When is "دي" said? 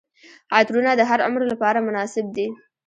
2.35-2.47